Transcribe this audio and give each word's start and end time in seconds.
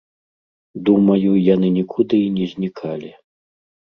Думаю, 0.89 1.31
яны 1.53 1.67
нікуды 1.77 2.17
і 2.29 2.33
не 2.37 2.45
знікалі. 2.53 3.11